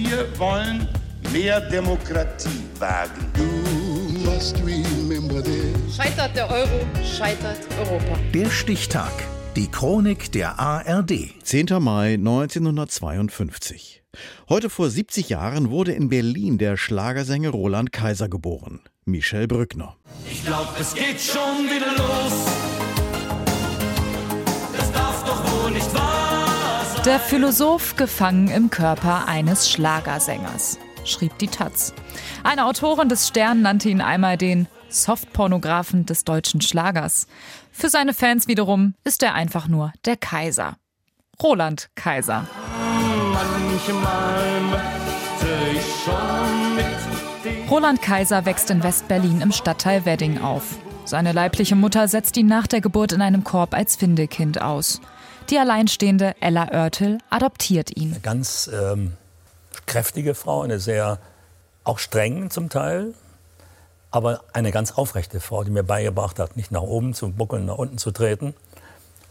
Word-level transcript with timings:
Wir 0.00 0.28
wollen 0.38 0.86
mehr 1.32 1.60
Demokratie 1.60 2.62
wagen. 2.78 3.32
Scheitert 5.92 6.36
der 6.36 6.48
Euro, 6.48 6.86
scheitert 7.04 7.58
Europa. 7.80 8.16
Der 8.32 8.48
Stichtag. 8.48 9.10
Die 9.56 9.68
Chronik 9.68 10.30
der 10.30 10.60
ARD. 10.60 11.34
10. 11.42 11.66
Mai 11.80 12.14
1952. 12.14 14.04
Heute 14.48 14.70
vor 14.70 14.88
70 14.88 15.30
Jahren 15.30 15.70
wurde 15.70 15.90
in 15.90 16.08
Berlin 16.08 16.58
der 16.58 16.76
Schlagersänger 16.76 17.50
Roland 17.50 17.90
Kaiser 17.90 18.28
geboren. 18.28 18.82
Michel 19.04 19.48
Brückner. 19.48 19.96
Ich 20.30 20.44
glaub, 20.44 20.78
es 20.78 20.94
geht 20.94 21.20
schon 21.20 21.66
wieder 21.66 21.90
los. 21.96 22.46
Das 24.76 24.92
darf 24.92 25.24
doch 25.24 25.64
wohl 25.64 25.72
nicht 25.72 25.92
wahr 25.92 26.02
sein. 26.02 26.07
Der 27.04 27.20
Philosoph 27.20 27.96
gefangen 27.96 28.48
im 28.48 28.70
Körper 28.70 29.28
eines 29.28 29.70
Schlagersängers, 29.70 30.78
schrieb 31.04 31.38
die 31.38 31.46
Taz. 31.46 31.94
Eine 32.42 32.66
Autorin 32.66 33.08
des 33.08 33.28
Stern 33.28 33.62
nannte 33.62 33.88
ihn 33.88 34.00
einmal 34.00 34.36
den 34.36 34.66
Softpornografen 34.88 36.06
des 36.06 36.24
deutschen 36.24 36.60
Schlagers. 36.60 37.28
Für 37.70 37.88
seine 37.88 38.14
Fans 38.14 38.48
wiederum 38.48 38.94
ist 39.04 39.22
er 39.22 39.34
einfach 39.34 39.68
nur 39.68 39.92
der 40.04 40.16
Kaiser. 40.16 40.76
Roland 41.42 41.88
Kaiser. 41.94 42.46
Manchmal 43.32 44.60
möchte 44.62 45.78
ich 45.78 46.04
schon 46.04 46.74
mit. 46.74 47.70
Roland 47.70 48.02
Kaiser 48.02 48.44
wächst 48.44 48.70
in 48.70 48.82
West-Berlin 48.82 49.40
im 49.40 49.52
Stadtteil 49.52 50.04
Wedding 50.04 50.40
auf. 50.40 50.76
Seine 51.04 51.32
leibliche 51.32 51.76
Mutter 51.76 52.08
setzt 52.08 52.36
ihn 52.36 52.48
nach 52.48 52.66
der 52.66 52.80
Geburt 52.80 53.12
in 53.12 53.22
einem 53.22 53.44
Korb 53.44 53.72
als 53.72 53.96
Findekind 53.96 54.60
aus. 54.60 55.00
Die 55.50 55.58
alleinstehende 55.58 56.34
Ella 56.40 56.68
Oertel 56.70 57.18
adoptiert 57.30 57.96
ihn. 57.96 58.12
Eine 58.12 58.20
ganz 58.20 58.70
ähm, 58.72 59.14
kräftige 59.86 60.34
Frau, 60.34 60.62
eine 60.62 60.78
sehr 60.78 61.18
auch 61.84 61.98
streng 61.98 62.50
zum 62.50 62.68
Teil, 62.68 63.14
aber 64.10 64.42
eine 64.52 64.72
ganz 64.72 64.92
aufrechte 64.92 65.40
Frau, 65.40 65.64
die 65.64 65.70
mir 65.70 65.84
beigebracht 65.84 66.38
hat, 66.38 66.56
nicht 66.56 66.70
nach 66.70 66.82
oben 66.82 67.14
zu 67.14 67.30
buckeln, 67.30 67.64
nach 67.66 67.78
unten 67.78 67.96
zu 67.96 68.10
treten 68.10 68.54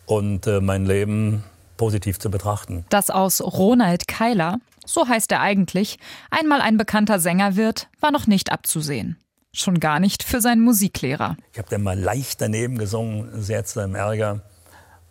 und 0.08 0.47
äh, 0.47 0.59
mein 0.59 0.86
Leben 0.86 1.44
positiv 1.77 2.17
zu 2.20 2.31
betrachten. 2.31 2.86
Dass 2.89 3.11
aus 3.11 3.39
Ronald 3.42 4.08
Keiler, 4.08 4.58
so 4.86 5.08
heißt 5.08 5.31
er 5.31 5.42
eigentlich, 5.42 5.99
einmal 6.31 6.61
ein 6.61 6.77
bekannter 6.77 7.20
Sänger 7.20 7.55
wird, 7.55 7.89
war 7.99 8.11
noch 8.11 8.25
nicht 8.25 8.52
abzusehen. 8.52 9.17
Schon 9.53 9.80
gar 9.80 9.99
nicht 9.99 10.23
für 10.23 10.42
seinen 10.42 10.61
Musiklehrer. 10.61 11.38
Ich 11.53 11.59
habe 11.59 11.70
dann 11.70 11.83
mal 11.83 11.97
leicht 11.97 12.42
daneben 12.42 12.77
gesungen, 12.77 13.42
sehr 13.42 13.66
zu 13.66 13.75
seinem 13.75 13.95
Ärger. 13.95 14.42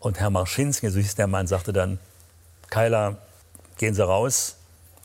Und 0.06 0.20
Herr 0.20 0.30
Marschinski, 0.30 0.88
so 0.88 1.00
hieß 1.00 1.16
der 1.16 1.26
Mann, 1.26 1.48
sagte 1.48 1.72
dann, 1.72 1.98
Keiler, 2.70 3.16
gehen 3.76 3.92
Sie 3.92 4.06
raus. 4.06 4.56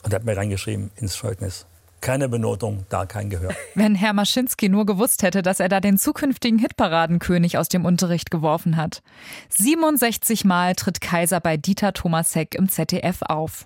Und 0.03 0.13
hat 0.13 0.25
mir 0.25 0.37
reingeschrieben 0.37 0.91
ins 0.95 1.13
Zeugnis. 1.13 1.65
Keine 2.01 2.29
Benotung, 2.29 2.85
da 2.89 3.07
kein 3.07 3.31
Gehör. 3.31 3.49
Wenn 3.73 3.95
Herr 3.95 4.13
Maschinski 4.13 4.69
nur 4.69 4.85
gewusst 4.85 5.23
hätte, 5.23 5.41
dass 5.41 5.59
er 5.59 5.69
da 5.69 5.79
den 5.79 5.97
zukünftigen 5.97 6.59
Hitparadenkönig 6.59 7.57
aus 7.57 7.67
dem 7.67 7.83
Unterricht 7.83 8.29
geworfen 8.29 8.77
hat. 8.77 9.01
67 9.49 10.45
Mal 10.45 10.75
tritt 10.75 11.01
Kaiser 11.01 11.39
bei 11.39 11.57
Dieter 11.57 11.93
Thomas 11.93 12.35
Heck 12.35 12.53
im 12.53 12.69
ZDF 12.69 13.23
auf. 13.23 13.65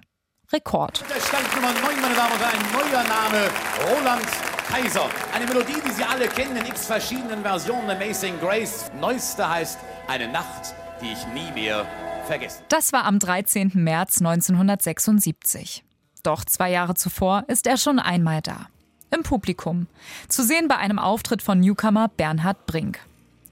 Rekord. 0.53 1.03
Der 1.13 1.19
Stand 1.19 1.53
Nummer 1.53 1.73
9, 1.73 2.01
meine 2.01 2.15
Damen 2.15 2.31
und 2.31 2.39
Herren, 2.39 2.59
ein 2.61 2.71
neuer 2.71 3.03
Name, 3.03 3.49
Roland 3.89 4.54
Kaiser. 4.69 5.09
Eine 5.33 5.45
Melodie, 5.45 5.81
die 5.85 5.91
Sie 5.91 6.03
alle 6.03 6.27
kennen 6.27 6.57
in 6.57 6.65
x 6.65 6.87
verschiedenen 6.87 7.41
Versionen, 7.43 7.89
Amazing 7.89 8.39
Grace. 8.39 8.91
Neueste 8.99 9.47
heißt 9.47 9.79
Eine 10.07 10.27
Nacht, 10.27 10.73
die 11.01 11.11
ich 11.11 11.27
nie 11.33 11.51
mehr 11.53 11.85
vergesse. 12.25 12.61
Das 12.69 12.91
war 12.91 13.05
am 13.05 13.19
13. 13.19 13.71
März 13.75 14.19
1976. 14.19 15.83
Doch 16.23 16.43
zwei 16.45 16.71
Jahre 16.71 16.95
zuvor 16.95 17.43
ist 17.47 17.67
er 17.67 17.77
schon 17.77 17.99
einmal 17.99 18.41
da. 18.41 18.67
Im 19.15 19.23
Publikum. 19.23 19.87
Zu 20.27 20.43
sehen 20.43 20.67
bei 20.67 20.77
einem 20.77 20.99
Auftritt 20.99 21.41
von 21.41 21.59
Newcomer 21.59 22.07
Bernhard 22.09 22.65
Brink. 22.65 22.99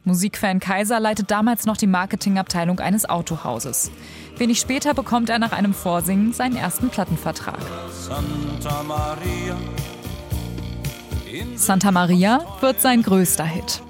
Musikfan 0.05 0.59
Kaiser 0.59 0.99
leitet 0.99 1.31
damals 1.31 1.65
noch 1.65 1.77
die 1.77 1.87
Marketingabteilung 1.87 2.79
eines 2.79 3.07
Autohauses. 3.07 3.89
Wenig 4.37 4.59
später 4.59 4.93
bekommt 4.93 5.29
er 5.29 5.39
nach 5.39 5.53
einem 5.53 5.73
Vorsingen 5.73 6.33
seinen 6.33 6.57
ersten 6.57 6.89
Plattenvertrag. 6.89 7.59
Santa 7.89 8.83
Maria. 8.83 9.55
Santa 11.55 11.91
Maria 11.91 12.45
wird 12.61 12.81
sein 12.81 13.01
größter 13.01 13.45
Hit. 13.45 13.81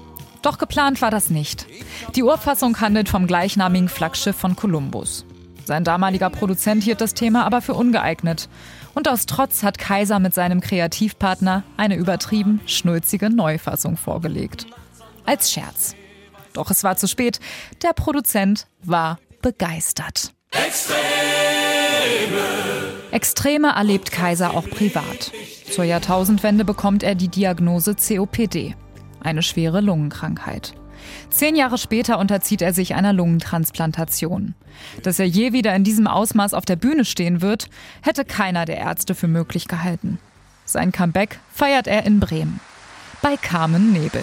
Doch 0.42 0.58
geplant 0.58 1.00
war 1.00 1.10
das 1.10 1.30
nicht. 1.30 1.66
Die 2.14 2.22
Urfassung 2.22 2.80
handelt 2.80 3.08
vom 3.08 3.26
gleichnamigen 3.26 3.88
Flaggschiff 3.88 4.36
von 4.36 4.56
Kolumbus. 4.56 5.24
Sein 5.64 5.84
damaliger 5.84 6.30
Produzent 6.30 6.84
hielt 6.84 7.00
das 7.00 7.14
Thema 7.14 7.44
aber 7.44 7.62
für 7.62 7.74
ungeeignet. 7.74 8.48
Und 8.94 9.08
aus 9.08 9.26
Trotz 9.26 9.62
hat 9.62 9.78
Kaiser 9.78 10.18
mit 10.18 10.34
seinem 10.34 10.60
Kreativpartner 10.60 11.62
eine 11.76 11.96
übertrieben 11.96 12.60
schnulzige 12.66 13.30
Neufassung 13.30 13.96
vorgelegt. 13.96 14.66
Als 15.24 15.50
Scherz. 15.50 15.96
Doch 16.52 16.70
es 16.70 16.84
war 16.84 16.96
zu 16.96 17.08
spät. 17.08 17.40
Der 17.82 17.92
Produzent 17.92 18.66
war 18.82 19.18
begeistert. 19.42 20.32
Extreme 23.10 23.68
erlebt 23.68 24.10
Kaiser 24.10 24.54
auch 24.54 24.68
privat. 24.68 25.32
Zur 25.70 25.84
Jahrtausendwende 25.84 26.64
bekommt 26.64 27.02
er 27.02 27.14
die 27.14 27.28
Diagnose 27.28 27.94
COPD, 27.94 28.74
eine 29.20 29.42
schwere 29.42 29.80
Lungenkrankheit. 29.80 30.74
Zehn 31.30 31.56
Jahre 31.56 31.78
später 31.78 32.18
unterzieht 32.18 32.62
er 32.62 32.72
sich 32.72 32.94
einer 32.94 33.12
Lungentransplantation. 33.12 34.54
Dass 35.02 35.18
er 35.18 35.26
je 35.26 35.52
wieder 35.52 35.74
in 35.74 35.84
diesem 35.84 36.06
Ausmaß 36.06 36.54
auf 36.54 36.64
der 36.64 36.76
Bühne 36.76 37.04
stehen 37.04 37.40
wird, 37.40 37.68
hätte 38.02 38.24
keiner 38.24 38.64
der 38.64 38.78
Ärzte 38.78 39.14
für 39.14 39.28
möglich 39.28 39.68
gehalten. 39.68 40.18
Sein 40.64 40.92
Comeback 40.92 41.38
feiert 41.52 41.86
er 41.86 42.06
in 42.06 42.20
Bremen. 42.20 42.60
Bei 43.22 43.36
Carmen 43.36 43.92
Nebel. 43.92 44.22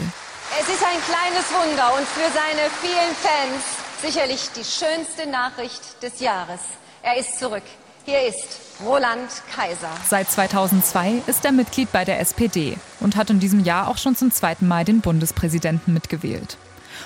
Es 0.59 0.67
ist 0.67 0.83
ein 0.83 0.99
kleines 1.07 1.47
Wunder 1.51 1.93
und 1.97 2.07
für 2.07 2.29
seine 2.31 2.69
vielen 2.81 3.15
Fans 3.15 3.63
sicherlich 4.01 4.49
die 4.55 4.63
schönste 4.63 5.29
Nachricht 5.29 6.01
des 6.03 6.19
Jahres. 6.19 6.59
Er 7.03 7.17
ist 7.17 7.39
zurück. 7.39 7.63
Hier 8.05 8.27
ist 8.27 8.59
Roland 8.85 9.29
Kaiser. 9.51 9.89
Seit 10.07 10.29
2002 10.29 11.23
ist 11.25 11.43
er 11.45 11.51
Mitglied 11.51 11.91
bei 11.91 12.05
der 12.05 12.19
SPD 12.19 12.77
und 12.99 13.15
hat 13.15 13.31
in 13.31 13.39
diesem 13.39 13.63
Jahr 13.63 13.87
auch 13.87 13.97
schon 13.97 14.15
zum 14.15 14.29
zweiten 14.31 14.67
Mal 14.67 14.85
den 14.85 15.01
Bundespräsidenten 15.01 15.93
mitgewählt. 15.93 16.57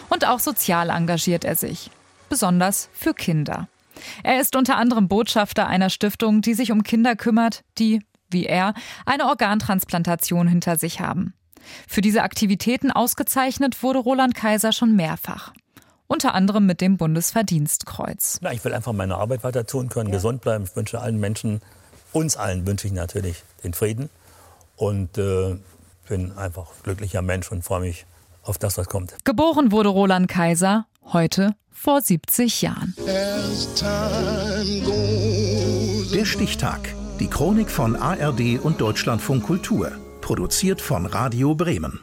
Und 0.09 0.27
auch 0.27 0.39
sozial 0.39 0.89
engagiert 0.89 1.45
er 1.45 1.55
sich, 1.55 1.91
besonders 2.27 2.89
für 2.93 3.13
Kinder. 3.13 3.69
Er 4.23 4.41
ist 4.41 4.57
unter 4.57 4.75
anderem 4.75 5.07
Botschafter 5.07 5.67
einer 5.67 5.89
Stiftung, 5.89 6.41
die 6.41 6.53
sich 6.55 6.73
um 6.73 6.83
Kinder 6.83 7.15
kümmert, 7.15 7.63
die, 7.77 8.01
wie 8.29 8.45
er, 8.45 8.73
eine 9.05 9.27
Organtransplantation 9.27 10.49
hinter 10.49 10.75
sich 10.75 10.99
haben. 10.99 11.33
Für 11.87 12.01
diese 12.01 12.23
Aktivitäten 12.23 12.91
ausgezeichnet 12.91 13.81
wurde 13.81 13.99
Roland 13.99 14.35
Kaiser 14.35 14.73
schon 14.73 14.95
mehrfach. 14.95 15.53
Unter 16.07 16.35
anderem 16.35 16.65
mit 16.65 16.81
dem 16.81 16.97
Bundesverdienstkreuz. 16.97 18.39
Na, 18.41 18.53
ich 18.53 18.63
will 18.63 18.73
einfach 18.73 18.93
meine 18.93 19.15
Arbeit 19.15 19.43
weiter 19.43 19.65
tun 19.65 19.89
können, 19.89 20.11
gesund 20.11 20.41
bleiben. 20.41 20.65
Ich 20.65 20.75
wünsche 20.75 20.99
allen 20.99 21.19
Menschen, 21.19 21.61
uns 22.13 22.37
allen 22.37 22.67
wünsche 22.67 22.87
ich 22.87 22.93
natürlich 22.93 23.43
den 23.63 23.73
Frieden. 23.73 24.09
Und 24.75 25.17
äh, 25.17 25.55
bin 26.07 26.37
einfach 26.37 26.67
glücklicher 26.83 27.21
Mensch 27.21 27.51
und 27.51 27.63
freue 27.63 27.81
mich 27.81 28.05
auf 28.43 28.57
das, 28.57 28.77
was 28.77 28.87
kommt. 28.87 29.15
Geboren 29.23 29.71
wurde 29.71 29.89
Roland 29.89 30.27
Kaiser 30.27 30.85
heute 31.11 31.55
vor 31.71 32.01
70 32.01 32.61
Jahren. 32.61 32.95
Der 36.13 36.25
Stichtag. 36.25 36.93
Die 37.19 37.27
Chronik 37.27 37.69
von 37.69 37.95
ARD 37.95 38.59
und 38.61 38.81
Deutschlandfunk 38.81 39.43
Kultur. 39.43 39.91
Produziert 40.21 40.81
von 40.81 41.05
Radio 41.05 41.55
Bremen. 41.55 41.99